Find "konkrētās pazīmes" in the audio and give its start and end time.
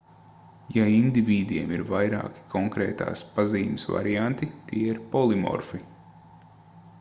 2.53-3.87